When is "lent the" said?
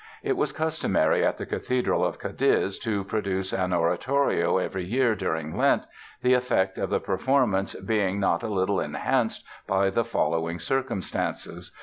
5.55-6.33